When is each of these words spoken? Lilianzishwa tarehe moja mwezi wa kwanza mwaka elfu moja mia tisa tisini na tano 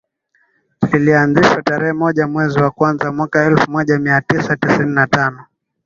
Lilianzishwa 0.91 1.61
tarehe 1.61 1.93
moja 1.93 2.27
mwezi 2.27 2.59
wa 2.59 2.71
kwanza 2.71 3.11
mwaka 3.11 3.45
elfu 3.45 3.71
moja 3.71 3.99
mia 3.99 4.21
tisa 4.21 4.57
tisini 4.57 4.93
na 4.95 5.07
tano 5.07 5.45